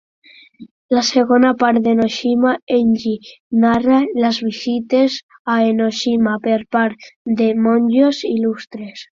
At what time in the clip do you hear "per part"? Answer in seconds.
6.49-7.09